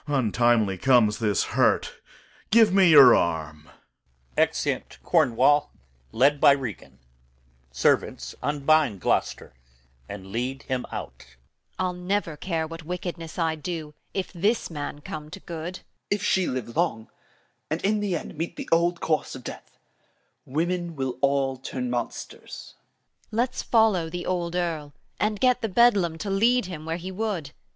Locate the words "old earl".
24.25-24.93